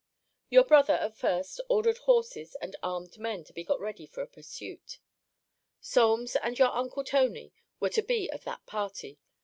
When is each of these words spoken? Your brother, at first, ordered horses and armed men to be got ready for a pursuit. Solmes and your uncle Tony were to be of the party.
Your 0.49 0.63
brother, 0.63 0.93
at 0.95 1.15
first, 1.15 1.61
ordered 1.69 1.99
horses 1.99 2.55
and 2.59 2.75
armed 2.81 3.19
men 3.19 3.43
to 3.43 3.53
be 3.53 3.63
got 3.63 3.79
ready 3.79 4.07
for 4.07 4.23
a 4.23 4.27
pursuit. 4.27 4.97
Solmes 5.79 6.35
and 6.35 6.57
your 6.57 6.71
uncle 6.75 7.03
Tony 7.03 7.53
were 7.79 7.91
to 7.91 8.01
be 8.01 8.27
of 8.31 8.43
the 8.43 8.59
party. 8.65 9.19